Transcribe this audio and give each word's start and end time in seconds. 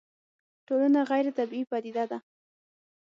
ټولنه 0.67 0.99
غيري 1.09 1.31
طبيعي 1.37 1.63
پديده 1.71 2.03
ده 2.11 2.17